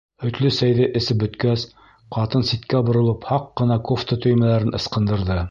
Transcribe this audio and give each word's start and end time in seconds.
Һөтлө 0.21 0.49
сәйҙе 0.59 0.87
эсеп 0.99 1.19
бөткәс, 1.23 1.65
ҡатын 2.17 2.47
ситкә 2.53 2.81
боролоп 2.89 3.29
һаҡ 3.33 3.47
ҡына 3.63 3.79
кофта 3.91 4.21
төймәләрен 4.27 4.77
ысҡындырҙы. 4.81 5.39